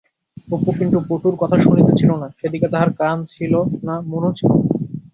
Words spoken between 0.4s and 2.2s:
অপু কিন্তু পটুর কথা শুনিতেছিল